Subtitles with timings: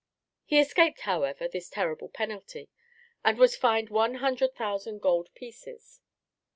[0.45, 2.71] He escaped, however, this terrible penalty,
[3.23, 6.01] and was fined one hundred thousand gold pieces.